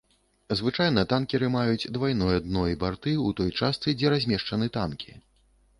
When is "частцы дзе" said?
3.61-4.07